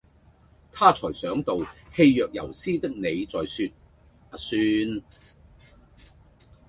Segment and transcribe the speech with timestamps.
[0.71, 1.59] 她才想到
[1.95, 3.67] 氣若游絲的你在說
[4.31, 5.03] 「阿孫」！